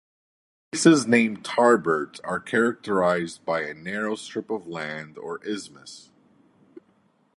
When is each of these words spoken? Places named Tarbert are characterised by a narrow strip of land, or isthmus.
Places 0.71 1.05
named 1.05 1.43
Tarbert 1.45 2.19
are 2.23 2.39
characterised 2.39 3.45
by 3.45 3.61
a 3.61 3.75
narrow 3.75 4.15
strip 4.15 4.49
of 4.49 4.65
land, 4.65 5.19
or 5.19 5.37
isthmus. 5.45 6.09